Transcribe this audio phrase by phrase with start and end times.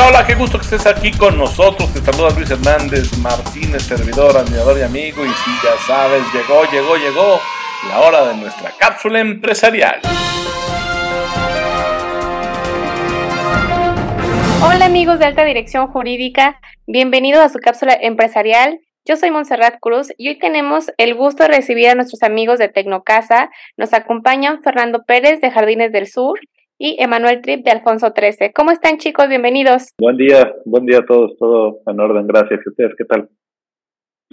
[0.00, 1.92] Hola, hola, qué gusto que estés aquí con nosotros.
[1.92, 5.26] Te saluda Luis Hernández Martínez, servidor, admirador y amigo.
[5.26, 7.38] Y si ya sabes, llegó, llegó, llegó
[7.86, 10.00] la hora de nuestra cápsula empresarial.
[14.64, 18.80] Hola amigos de Alta Dirección Jurídica, bienvenidos a su cápsula empresarial.
[19.04, 22.68] Yo soy Montserrat Cruz y hoy tenemos el gusto de recibir a nuestros amigos de
[22.68, 23.50] Tecnocasa.
[23.76, 26.40] Nos acompañan Fernando Pérez de Jardines del Sur
[26.80, 28.52] y Emanuel Trip de Alfonso 13.
[28.54, 29.28] ¿Cómo están chicos?
[29.28, 29.90] Bienvenidos.
[29.98, 32.60] Buen día, buen día a todos, todo en orden, gracias.
[32.64, 33.28] ¿Y ustedes qué tal?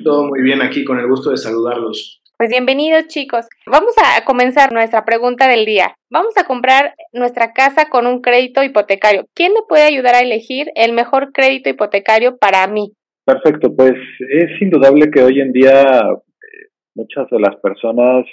[0.01, 2.21] Todo muy bien aquí, con el gusto de saludarlos.
[2.37, 3.47] Pues bienvenidos chicos.
[3.65, 5.93] Vamos a comenzar nuestra pregunta del día.
[6.09, 9.25] Vamos a comprar nuestra casa con un crédito hipotecario.
[9.33, 12.93] ¿Quién me puede ayudar a elegir el mejor crédito hipotecario para mí?
[13.25, 18.25] Perfecto, pues es indudable que hoy en día eh, muchas de las personas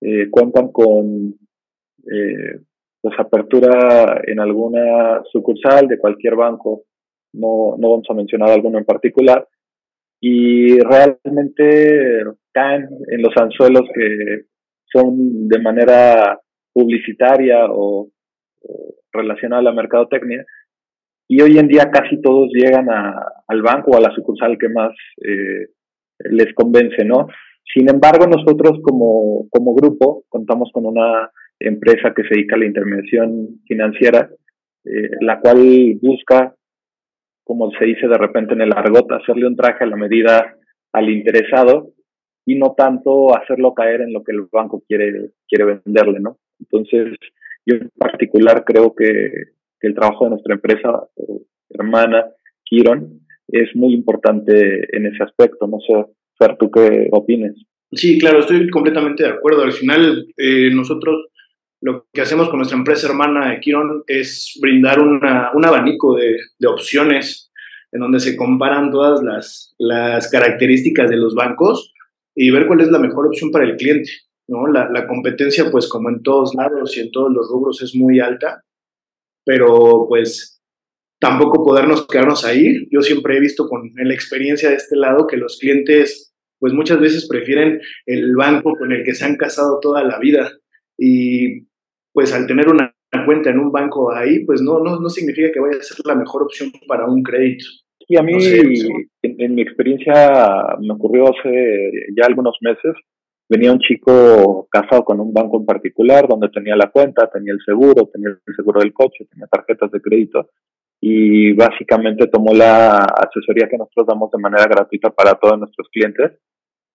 [0.00, 1.34] eh, cuentan con
[2.10, 2.58] eh,
[3.06, 6.82] pues apertura en alguna sucursal de cualquier banco,
[7.34, 9.46] no, no vamos a mencionar alguno en particular,
[10.20, 14.46] y realmente caen en los anzuelos que
[14.92, 16.40] son de manera
[16.72, 18.08] publicitaria o,
[19.12, 20.44] relacionada a la mercadotecnia,
[21.28, 24.90] y hoy en día casi todos llegan al banco o a la sucursal que más
[25.24, 25.68] eh,
[26.28, 27.28] les convence, ¿no?
[27.72, 32.66] Sin embargo, nosotros como, como grupo contamos con una empresa que se dedica a la
[32.66, 34.28] intermediación financiera,
[34.84, 36.54] eh, la cual busca,
[37.44, 40.56] como se dice de repente en el argot, hacerle un traje a la medida
[40.92, 41.92] al interesado
[42.44, 46.38] y no tanto hacerlo caer en lo que el banco quiere, quiere venderle, ¿no?
[46.60, 47.18] Entonces,
[47.66, 51.06] yo en particular creo que, el trabajo de nuestra empresa
[51.68, 52.26] hermana,
[52.64, 55.68] Kiron, es muy importante en ese aspecto.
[55.68, 57.54] No sé, Fer, ¿tú qué opines?
[57.92, 59.62] Sí, claro, estoy completamente de acuerdo.
[59.62, 61.28] Al final, eh, nosotros
[61.86, 66.36] lo que hacemos con nuestra empresa hermana de Kiron es brindar una, un abanico de,
[66.58, 67.52] de, opciones
[67.92, 71.94] en donde se comparan todas las, las, características de los bancos
[72.34, 74.10] y ver cuál es la mejor opción para el cliente.
[74.48, 74.66] ¿no?
[74.66, 78.18] La, la, competencia, pues como en todos lados y en todos los rubros, es muy
[78.18, 78.64] alta,
[79.44, 80.60] pero pues
[81.20, 82.88] tampoco podernos quedarnos ahí.
[82.90, 86.98] Yo siempre he visto con la experiencia de este lado que los clientes, pues muchas
[86.98, 90.50] veces prefieren el banco con el que se han casado toda la vida
[90.98, 91.66] y
[92.16, 92.94] pues al tener una
[93.26, 96.14] cuenta en un banco ahí, pues no, no, no significa que vaya a ser la
[96.14, 97.66] mejor opción para un crédito.
[98.08, 98.32] Y a mí,
[99.20, 102.94] en, mi experiencia, me ocurrió hace ya algunos meses,
[103.50, 107.60] venía un chico casado con un banco en particular, donde tenía la cuenta, tenía el
[107.62, 110.48] seguro, tenía el seguro del coche, tenía tarjetas de crédito,
[110.98, 116.32] y básicamente tomó la asesoría que nosotros damos de manera gratuita para todos nuestros clientes,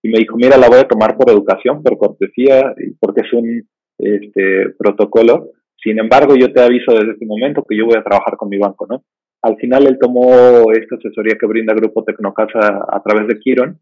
[0.02, 3.68] y me dijo, mira, la voy a tomar por educación, por cortesía, porque es un
[4.02, 5.50] este protocolo.
[5.82, 8.58] Sin embargo, yo te aviso desde este momento que yo voy a trabajar con mi
[8.58, 9.04] banco, ¿no?
[9.42, 13.80] Al final él tomó esta asesoría que brinda Grupo Tecnocasa a través de Kiron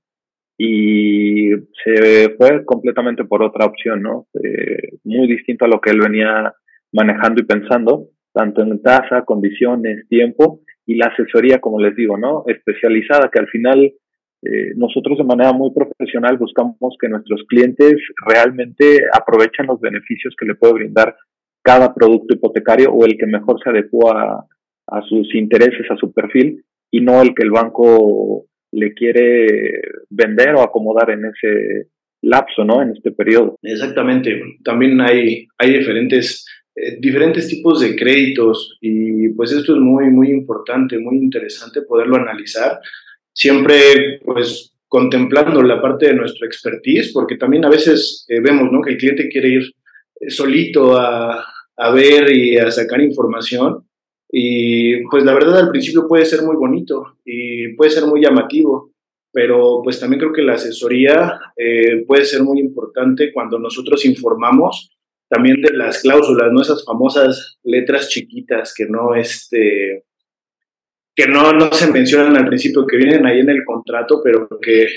[0.58, 1.52] y
[1.84, 4.28] se fue completamente por otra opción, ¿no?
[4.42, 6.54] Eh, muy distinto a lo que él venía
[6.94, 12.44] manejando y pensando, tanto en tasa, condiciones, tiempo y la asesoría, como les digo, ¿no?
[12.48, 13.94] Especializada, que al final
[14.42, 17.96] eh, nosotros de manera muy profesional buscamos que nuestros clientes
[18.26, 21.16] realmente aprovechen los beneficios que le puede brindar
[21.62, 24.46] cada producto hipotecario o el que mejor se adecua
[24.88, 30.56] a, sus intereses, a su perfil, y no el que el banco le quiere vender
[30.56, 31.90] o acomodar en ese
[32.22, 32.82] lapso, ¿no?
[32.82, 33.56] En este periodo.
[33.62, 34.42] Exactamente.
[34.64, 36.46] También hay, hay diferentes,
[36.76, 42.16] eh, diferentes tipos de créditos y pues esto es muy, muy importante, muy interesante poderlo
[42.16, 42.80] analizar
[43.34, 48.82] siempre pues contemplando la parte de nuestro expertise, porque también a veces eh, vemos ¿no?
[48.82, 49.74] que el cliente quiere ir
[50.20, 51.46] eh, solito a,
[51.78, 53.86] a, ver y a sacar información.
[54.32, 58.92] Y pues la verdad al principio puede ser muy bonito y puede ser muy llamativo,
[59.32, 64.92] pero pues también creo que la asesoría eh, puede ser muy importante cuando nosotros informamos
[65.30, 66.62] también de las cláusulas, ¿no?
[66.62, 70.06] Esas famosas letras chiquitas que no, este,
[71.20, 74.88] que no, no se mencionan al principio, que vienen ahí en el contrato, pero que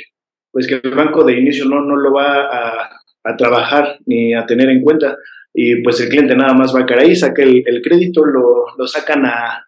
[0.52, 2.90] pues que el banco de inicio no, no lo va a,
[3.24, 5.16] a trabajar ni a tener en cuenta.
[5.52, 8.86] Y pues el cliente nada más va a caer ahí, saca el, crédito, lo, lo
[8.86, 9.66] sacan a,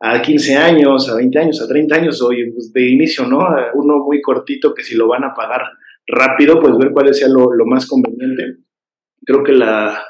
[0.00, 3.48] a 15 años, a 20 años, a 30 años, o pues de inicio, ¿no?
[3.72, 5.62] Uno muy cortito que si lo van a pagar
[6.06, 8.58] rápido, pues ver cuál sea lo, lo, más conveniente.
[9.24, 10.04] Creo que la,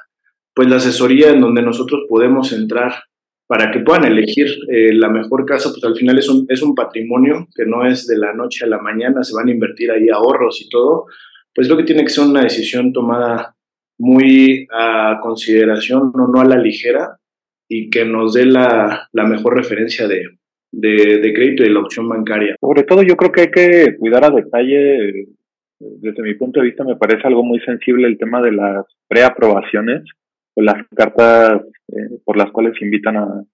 [0.55, 3.05] pues la asesoría en donde nosotros podemos entrar
[3.47, 6.75] para que puedan elegir eh, la mejor casa, pues al final es un, es un
[6.75, 10.09] patrimonio que no es de la noche a la mañana, se van a invertir ahí
[10.09, 11.07] ahorros y todo,
[11.55, 13.55] pues lo que tiene que ser una decisión tomada
[13.99, 17.19] muy a consideración, no, no a la ligera,
[17.69, 20.23] y que nos dé la, la mejor referencia de,
[20.73, 22.57] de, crédito y de la opción bancaria.
[22.61, 25.27] Sobre todo yo creo que hay que cuidar a detalle,
[25.79, 30.03] desde mi punto de vista me parece algo muy sensible el tema de las preaprobaciones
[30.63, 33.45] las cartas eh, por las cuales invitan a,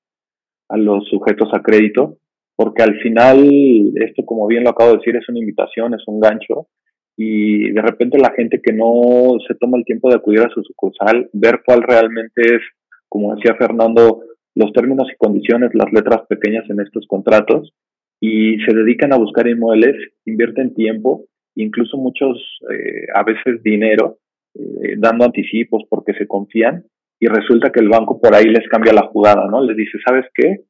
[0.69, 2.19] a los sujetos a crédito,
[2.57, 3.49] porque al final
[3.97, 6.69] esto, como bien lo acabo de decir, es una invitación, es un gancho,
[7.17, 10.63] y de repente la gente que no se toma el tiempo de acudir a su
[10.63, 12.63] sucursal, ver cuál realmente es,
[13.09, 14.23] como decía Fernando,
[14.55, 17.73] los términos y condiciones, las letras pequeñas en estos contratos,
[18.21, 21.25] y se dedican a buscar inmuebles, invierten tiempo,
[21.57, 22.39] incluso muchos,
[22.71, 24.19] eh, a veces dinero,
[24.55, 26.85] eh, dando anticipos porque se confían,
[27.21, 29.63] y resulta que el banco por ahí les cambia la jugada, ¿no?
[29.63, 30.63] Les dice, ¿sabes qué?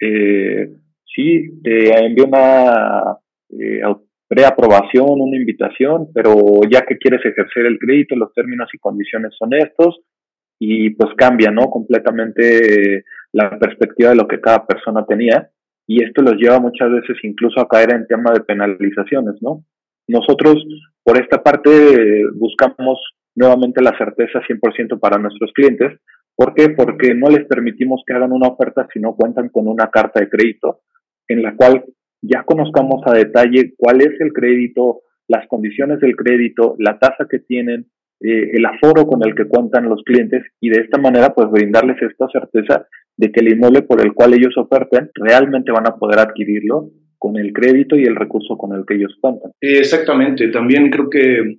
[0.00, 0.70] Eh,
[1.04, 3.18] sí, te envío una
[3.50, 3.82] eh,
[4.28, 9.54] preaprobación, una invitación, pero ya que quieres ejercer el crédito, los términos y condiciones son
[9.54, 10.00] estos,
[10.60, 11.68] y pues cambia, ¿no?
[11.68, 15.50] Completamente la perspectiva de lo que cada persona tenía,
[15.86, 19.64] y esto los lleva muchas veces incluso a caer en tema de penalizaciones, ¿no?
[20.06, 20.64] Nosotros,
[21.02, 22.98] por esta parte, buscamos
[23.38, 25.98] nuevamente la certeza 100% para nuestros clientes.
[26.34, 26.70] ¿Por qué?
[26.70, 30.28] Porque no les permitimos que hagan una oferta si no cuentan con una carta de
[30.28, 30.80] crédito
[31.28, 31.84] en la cual
[32.20, 37.38] ya conozcamos a detalle cuál es el crédito, las condiciones del crédito, la tasa que
[37.38, 37.86] tienen,
[38.20, 42.02] eh, el aforo con el que cuentan los clientes y de esta manera pues brindarles
[42.02, 42.86] esta certeza
[43.16, 47.36] de que el inmueble por el cual ellos oferten realmente van a poder adquirirlo con
[47.36, 49.52] el crédito y el recurso con el que ellos cuentan.
[49.60, 51.58] Exactamente, también creo que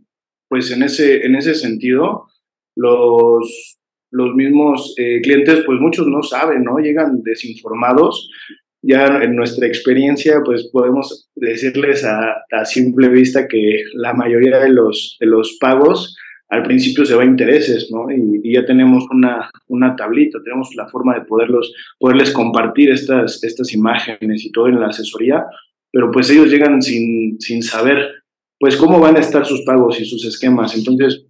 [0.49, 2.27] pues en ese, en ese sentido,
[2.75, 3.79] los,
[4.11, 6.79] los mismos eh, clientes, pues muchos no saben, ¿no?
[6.79, 8.29] Llegan desinformados.
[8.81, 14.69] Ya en nuestra experiencia, pues podemos decirles a, a simple vista que la mayoría de
[14.69, 16.15] los, de los pagos
[16.49, 18.09] al principio se va a intereses, ¿no?
[18.09, 23.43] Y, y, ya tenemos una, una tablita, tenemos la forma de poderlos, poderles compartir estas,
[23.43, 25.45] estas imágenes y todo en la asesoría,
[25.91, 28.18] pero pues ellos llegan sin, sin saber
[28.59, 30.75] pues cómo van a estar sus pagos y sus esquemas.
[30.75, 31.25] Entonces,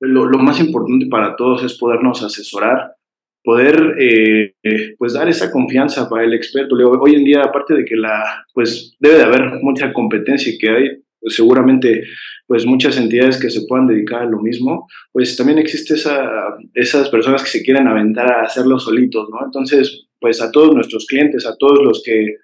[0.00, 2.94] lo, más importante para todos es podernos asesorar,
[3.42, 4.54] poder eh,
[4.98, 6.74] pues dar esa confianza para el experto.
[6.74, 10.88] Hoy en día, aparte de que la, pues debe de haber mucha competencia que hay,
[11.20, 12.04] pues, seguramente
[12.46, 16.28] pues muchas entidades que se puedan dedicar a lo mismo, pues también existe esa,
[16.74, 19.44] esas personas que se quieren aventar a hacerlo solitos, ¿no?
[19.44, 22.38] Entonces, pues a todos nuestros clientes, a todos los que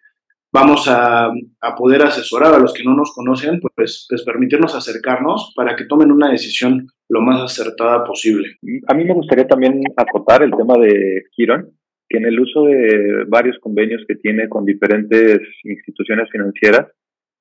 [0.52, 1.30] vamos a,
[1.76, 6.10] poder asesorar a los que no nos conocen, pues, pues permitirnos acercarnos para que tomen
[6.10, 8.56] una decisión lo más acertada posible.
[8.88, 11.70] A mí me gustaría también acotar el tema de Kiron,
[12.08, 16.86] que en el uso de varios convenios que tiene con diferentes instituciones financieras,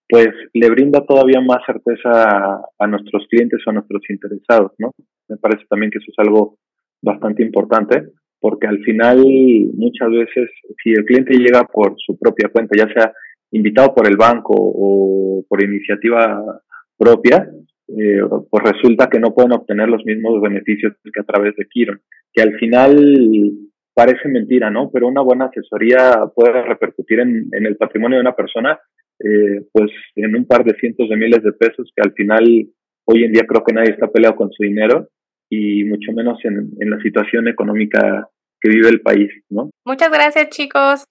[0.08, 4.92] pues le brinda todavía más certeza a, nuestros clientes o a nuestros interesados, ¿no?
[5.28, 6.58] Me parece también que eso es algo
[7.02, 8.04] bastante importante
[8.46, 9.26] porque al final
[9.74, 10.52] muchas veces
[10.84, 13.12] si el cliente llega por su propia cuenta, ya sea
[13.50, 16.62] invitado por el banco o por iniciativa
[16.96, 17.50] propia,
[17.88, 18.22] eh,
[18.52, 22.00] pues resulta que no pueden obtener los mismos beneficios que a través de Kiron,
[22.32, 23.52] que al final
[23.96, 24.92] parece mentira, ¿no?
[24.94, 28.80] Pero una buena asesoría puede repercutir en, el patrimonio de una persona,
[29.22, 32.46] eh, pues en un par de cientos de miles de pesos, que al final
[33.06, 35.10] hoy en día creo que nadie está peleado con su dinero
[35.50, 38.30] y mucho menos en, en la situación económica
[38.68, 39.70] vive el país, ¿no?
[39.86, 41.04] Muchas gracias, chicos.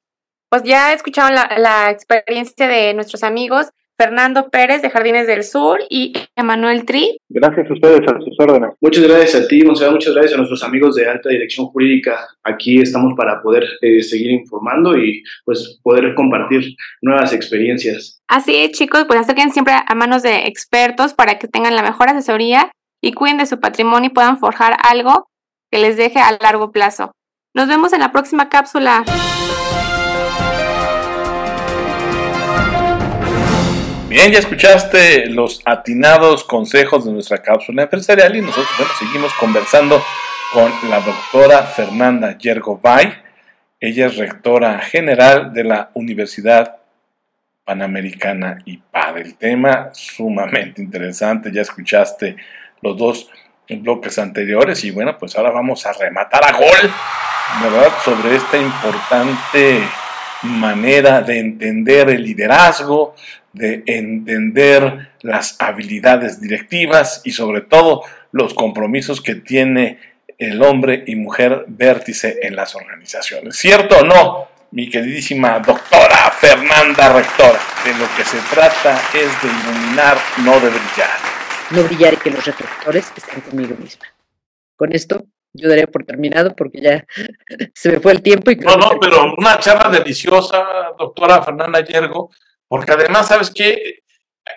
[0.50, 5.78] Pues ya escucharon la, la experiencia de nuestros amigos Fernando Pérez de Jardines del Sur
[5.88, 7.16] y Emanuel Tri.
[7.28, 8.70] Gracias a ustedes, a sus órdenes.
[8.80, 12.28] Muchas gracias a ti, Monserrat, muchas gracias a nuestros amigos de Alta Dirección Jurídica.
[12.42, 18.20] Aquí estamos para poder eh, seguir informando y pues poder compartir nuevas experiencias.
[18.28, 22.08] Así es, chicos, pues queden siempre a manos de expertos para que tengan la mejor
[22.08, 25.26] asesoría y cuiden de su patrimonio y puedan forjar algo
[25.70, 27.12] que les deje a largo plazo.
[27.56, 29.04] Nos vemos en la próxima cápsula.
[34.08, 40.02] Bien, ya escuchaste los atinados consejos de nuestra cápsula empresarial y nosotros seguimos conversando
[40.52, 43.14] con la doctora Fernanda Yergobay.
[43.78, 46.78] Ella es rectora general de la Universidad
[47.64, 49.18] Panamericana IPAD.
[49.18, 52.34] El tema sumamente interesante, ya escuchaste
[52.82, 53.30] los dos
[53.68, 56.90] bloques anteriores y bueno, pues ahora vamos a rematar a gol
[57.62, 57.92] ¿verdad?
[58.04, 59.82] sobre esta importante
[60.42, 63.14] manera de entender el liderazgo,
[63.52, 69.98] de entender las habilidades directivas y sobre todo los compromisos que tiene
[70.38, 73.56] el hombre y mujer vértice en las organizaciones.
[73.56, 77.60] ¿Cierto o no, mi queridísima doctora Fernanda Rectora?
[77.84, 81.18] De lo que se trata es de iluminar, no de brillar.
[81.70, 84.04] No brillar y que los reflectores estén conmigo misma.
[84.76, 87.06] Con esto yo daría por terminado porque ya
[87.74, 88.50] se me fue el tiempo.
[88.50, 90.64] Y no, no, pero una charla deliciosa,
[90.98, 92.30] doctora Fernanda Yergo,
[92.68, 94.00] porque además, ¿sabes qué?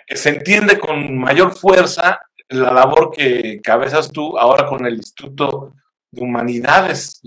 [0.08, 5.74] Se entiende con mayor fuerza la labor que cabezas tú ahora con el Instituto
[6.10, 7.20] de Humanidades,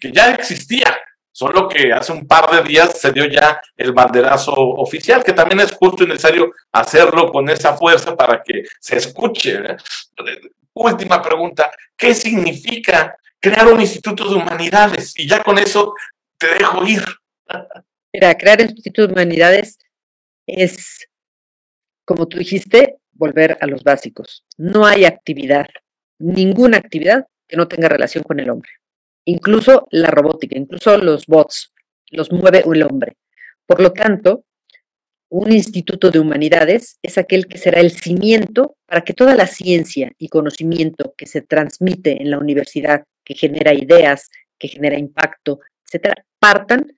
[0.00, 0.96] que ya existía,
[1.32, 5.60] solo que hace un par de días se dio ya el banderazo oficial, que también
[5.60, 9.54] es justo y necesario hacerlo con esa fuerza para que se escuche.
[9.54, 9.76] ¿eh?
[10.74, 15.14] Última pregunta, ¿qué significa crear un Instituto de Humanidades?
[15.16, 15.94] Y ya con eso
[16.38, 17.04] te dejo ir.
[18.12, 19.78] Mira, crear un Instituto de Humanidades
[20.46, 21.08] es,
[22.04, 24.44] como tú dijiste, volver a los básicos.
[24.56, 25.66] No hay actividad,
[26.18, 28.70] ninguna actividad que no tenga relación con el hombre.
[29.24, 31.72] Incluso la robótica, incluso los bots,
[32.10, 33.16] los mueve el hombre.
[33.66, 34.44] Por lo tanto,
[35.30, 40.12] un instituto de humanidades es aquel que será el cimiento para que toda la ciencia
[40.16, 46.24] y conocimiento que se transmite en la universidad, que genera ideas, que genera impacto, etcétera,
[46.38, 46.96] partan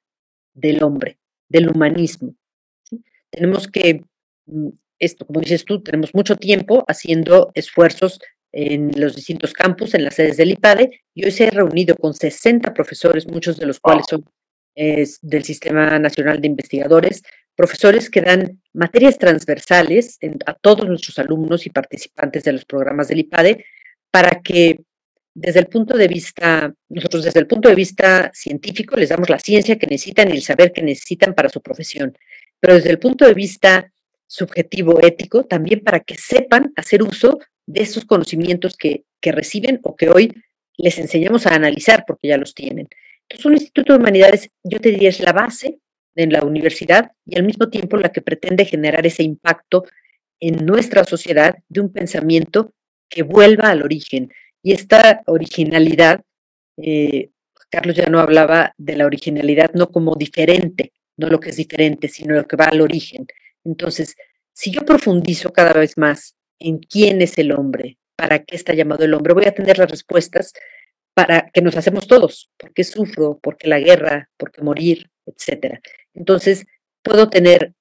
[0.54, 1.18] del hombre,
[1.48, 2.36] del humanismo.
[3.30, 4.04] Tenemos que
[4.46, 4.68] mm,
[5.00, 8.20] esto, como dices tú, tenemos mucho tiempo haciendo esfuerzos
[8.52, 12.14] en los distintos campus, en las sedes del IPADE, y hoy se ha reunido con
[12.14, 14.24] 60 profesores, muchos de los cuales son
[14.76, 17.22] del Sistema Nacional de Investigadores,
[17.56, 23.18] profesores que dan materias transversales a todos nuestros alumnos y participantes de los programas del
[23.18, 23.64] IPADE
[24.10, 24.80] para que
[25.40, 29.38] desde el punto de vista, nosotros desde el punto de vista científico les damos la
[29.38, 32.16] ciencia que necesitan y el saber que necesitan para su profesión,
[32.60, 33.90] pero desde el punto de vista
[34.26, 39.96] subjetivo ético, también para que sepan hacer uso de esos conocimientos que, que reciben o
[39.96, 40.32] que hoy
[40.76, 42.88] les enseñamos a analizar porque ya los tienen.
[43.22, 45.78] Entonces, un Instituto de Humanidades, yo te diría, es la base
[46.14, 49.84] de la universidad y al mismo tiempo la que pretende generar ese impacto
[50.38, 52.74] en nuestra sociedad de un pensamiento
[53.08, 54.30] que vuelva al origen.
[54.62, 56.22] Y esta originalidad,
[56.76, 57.30] eh,
[57.70, 62.08] Carlos ya no hablaba de la originalidad no como diferente, no lo que es diferente,
[62.08, 63.26] sino lo que va al origen.
[63.64, 64.16] Entonces,
[64.52, 69.04] si yo profundizo cada vez más en quién es el hombre, para qué está llamado
[69.04, 70.52] el hombre, voy a tener las respuestas
[71.14, 75.10] para que nos hacemos todos, por qué sufro, por qué la guerra, por qué morir,
[75.26, 75.80] etcétera.
[76.14, 76.66] Entonces,
[77.02, 77.72] puedo tener,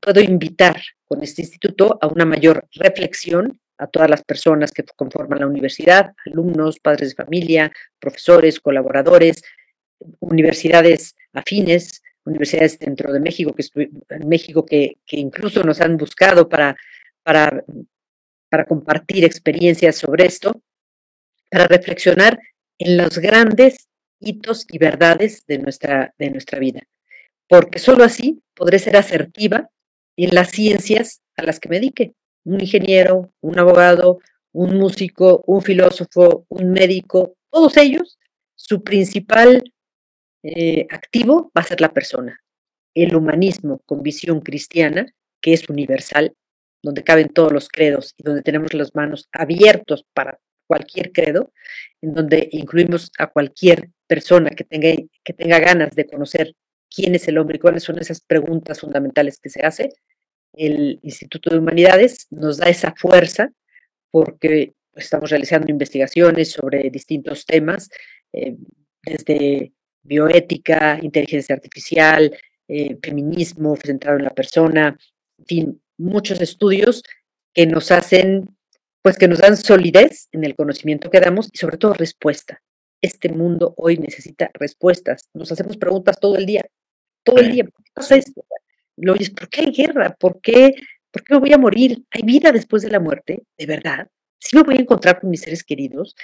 [0.00, 5.40] puedo invitar con este instituto a una mayor reflexión a todas las personas que conforman
[5.40, 9.42] la universidad, alumnos, padres de familia, profesores, colaboradores,
[10.20, 13.88] universidades afines, universidades dentro de México, que
[14.24, 16.76] México que, incluso nos han buscado para,
[17.22, 17.64] para,
[18.48, 20.62] para compartir experiencias sobre esto,
[21.50, 22.38] para reflexionar
[22.78, 23.88] en los grandes
[24.20, 26.80] hitos y verdades de nuestra, de nuestra vida.
[27.48, 29.68] Porque solo así podré ser asertiva
[30.16, 32.14] en las ciencias a las que me dedique.
[32.44, 34.18] Un ingeniero, un abogado,
[34.52, 38.18] un músico, un filósofo, un médico, todos ellos,
[38.54, 39.62] su principal
[40.42, 42.40] eh, activo va a ser la persona.
[42.94, 45.06] El humanismo con visión cristiana,
[45.40, 46.34] que es universal,
[46.82, 51.52] donde caben todos los credos y donde tenemos las manos abiertos para cualquier credo,
[52.00, 54.88] en donde incluimos a cualquier persona que tenga,
[55.24, 56.54] que tenga ganas de conocer
[56.94, 59.90] quién es el hombre y cuáles son esas preguntas fundamentales que se hace,
[60.52, 63.50] el Instituto de Humanidades nos da esa fuerza
[64.10, 67.88] porque estamos realizando investigaciones sobre distintos temas,
[68.32, 68.56] eh,
[69.02, 72.36] desde bioética, inteligencia artificial,
[72.68, 74.96] eh, feminismo centrado en la persona,
[75.38, 77.02] en fin, muchos estudios
[77.54, 78.48] que nos hacen,
[79.02, 82.62] pues que nos dan solidez en el conocimiento que damos y sobre todo respuesta.
[83.00, 85.28] Este mundo hoy necesita respuestas.
[85.34, 86.64] Nos hacemos preguntas todo el día,
[87.24, 87.64] todo el día.
[87.64, 88.44] ¿Por qué pasa esto?
[88.96, 90.14] Lo oyes, ¿por qué hay guerra?
[90.18, 90.74] ¿Por qué,
[91.10, 92.04] ¿Por qué me voy a morir?
[92.10, 93.42] ¿Hay vida después de la muerte?
[93.56, 94.08] ¿De verdad?
[94.38, 96.14] ¿Sí me voy a encontrar con mis seres queridos?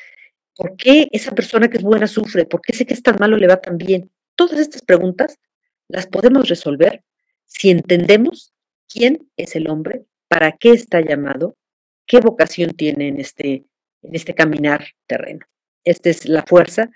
[0.55, 2.45] ¿Por qué esa persona que es buena sufre?
[2.45, 4.11] ¿Por qué sé que es tan malo le va tan bien?
[4.35, 5.39] Todas estas preguntas
[5.89, 7.03] las podemos resolver
[7.47, 8.53] si entendemos
[8.89, 11.57] quién es el hombre, para qué está llamado,
[12.07, 13.65] qué vocación tiene en este,
[14.03, 15.47] en este caminar terreno.
[15.85, 16.91] Esta es la fuerza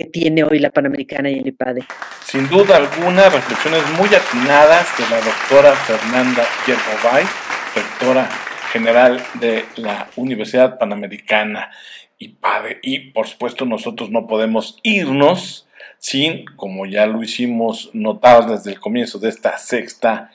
[0.00, 1.84] que tiene hoy la Panamericana y el IPADE.
[2.24, 7.26] Sin duda alguna, reflexiones muy atinadas de la doctora Fernanda Yergobay,
[7.74, 8.26] rectora
[8.72, 11.70] general de la Universidad Panamericana
[12.18, 12.78] y padre.
[12.82, 18.80] Y por supuesto nosotros no podemos irnos sin, como ya lo hicimos notar desde el
[18.80, 20.30] comienzo de esta sexta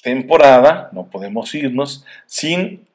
[0.00, 2.86] temporada, no podemos irnos sin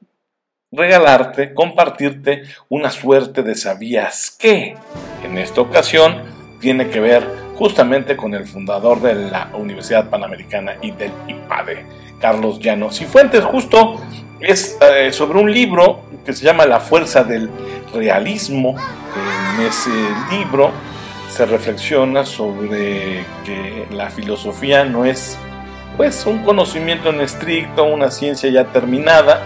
[0.71, 4.75] regalarte, compartirte una suerte de sabías que
[5.23, 6.21] en esta ocasión
[6.59, 7.23] tiene que ver
[7.55, 11.85] justamente con el fundador de la Universidad Panamericana y del IPADE,
[12.19, 13.01] Carlos Llanos.
[13.01, 13.43] Y Fuentes.
[13.43, 13.99] Justo
[14.39, 17.49] es eh, sobre un libro que se llama La fuerza del
[17.93, 18.75] realismo,
[19.57, 19.89] En ese
[20.31, 20.71] libro
[21.29, 25.37] se reflexiona sobre que la filosofía no es
[25.97, 29.41] pues un conocimiento en estricto, una ciencia ya terminada,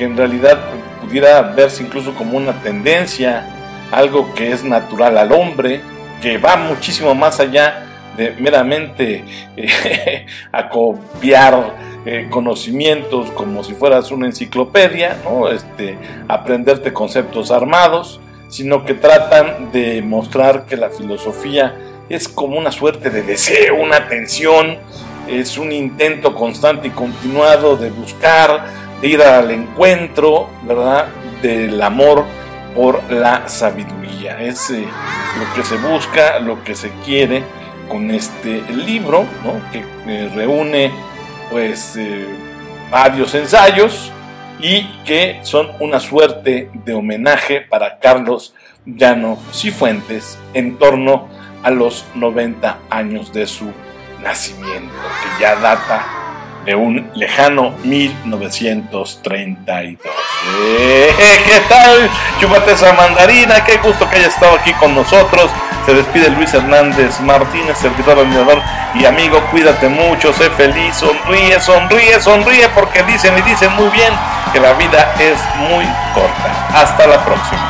[0.00, 0.58] que en realidad
[1.02, 3.44] pudiera verse incluso como una tendencia,
[3.92, 5.82] algo que es natural al hombre,
[6.22, 7.84] que va muchísimo más allá
[8.16, 9.22] de meramente
[9.58, 11.76] eh, acopiar
[12.06, 15.50] eh, conocimientos como si fueras una enciclopedia, ¿no?
[15.50, 21.76] este, aprenderte conceptos armados, sino que tratan de mostrar que la filosofía
[22.08, 24.78] es como una suerte de deseo, una tensión,
[25.28, 31.08] es un intento constante y continuado de buscar, ir al encuentro, ¿verdad?
[31.42, 32.24] Del amor
[32.74, 34.40] por la sabiduría.
[34.40, 34.86] Es eh,
[35.38, 37.42] lo que se busca, lo que se quiere
[37.88, 39.60] con este libro, ¿no?
[39.72, 40.92] que eh, reúne
[41.50, 42.26] pues eh,
[42.90, 44.12] varios ensayos
[44.60, 48.54] y que son una suerte de homenaje para Carlos
[48.86, 51.28] Llano Cifuentes en torno
[51.62, 53.72] a los 90 años de su
[54.22, 56.19] nacimiento, que ya data
[56.64, 59.98] de un lejano 1932.
[60.68, 61.10] Eh,
[61.44, 62.10] ¿Qué tal?
[62.40, 65.50] Chúpate esa mandarina, qué gusto que haya estado aquí con nosotros.
[65.86, 68.60] Se despide Luis Hernández Martínez, servidor, admirador
[68.94, 69.40] y amigo.
[69.50, 74.12] Cuídate mucho, sé feliz, sonríe, sonríe, sonríe, porque dicen y dicen muy bien
[74.52, 76.68] que la vida es muy corta.
[76.74, 77.69] Hasta la próxima.